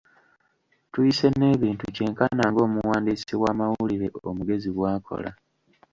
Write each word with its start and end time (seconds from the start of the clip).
Tuyise 0.91 1.27
n'ebintu 1.37 1.85
kyenkana 1.95 2.43
ng'omuwandisi 2.51 3.33
w'amawulire 3.41 4.07
omugezi 4.29 4.69
bw'akola. 4.75 5.31